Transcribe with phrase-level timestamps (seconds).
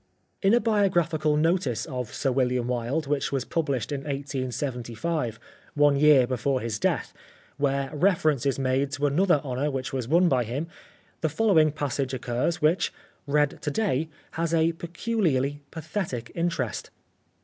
[0.41, 5.39] In a biographical notice of Sir William Wilde which was published in 1875,
[5.75, 7.13] one year before his death,
[7.57, 10.67] where reference is made to another honour which was won by him,
[11.19, 12.91] the following passage occurs, which,
[13.27, 16.89] read to day, has a pe culiarly pathetic interest.